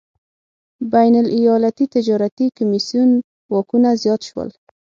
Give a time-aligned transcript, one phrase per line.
[0.91, 3.09] بین الایالتي تجارتي کمېسیون
[3.53, 4.49] واکونه زیات شول.